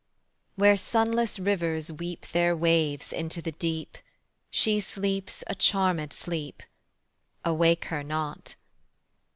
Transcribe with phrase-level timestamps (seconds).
[0.55, 3.99] Where sunless rivers weep Their waves into the deep,
[4.49, 6.63] She sleeps a charmèd sleep:
[7.45, 8.55] Awake her not.